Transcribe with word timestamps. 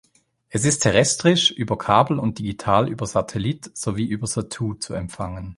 Es 0.49 0.65
ist 0.65 0.79
terrestrisch, 0.79 1.51
über 1.51 1.77
Kabel 1.77 2.17
und 2.17 2.39
digital 2.39 2.89
über 2.89 3.05
Satellit, 3.05 3.69
sowie 3.77 4.05
über 4.07 4.25
Zattoo 4.25 4.73
zu 4.73 4.95
empfangen. 4.95 5.49